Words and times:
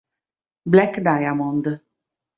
Black 0.65 0.97
Diamond 0.97 1.69